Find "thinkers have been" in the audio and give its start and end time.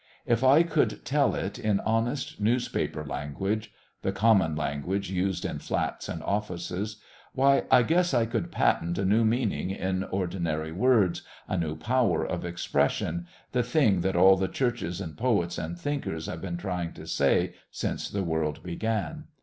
15.77-16.57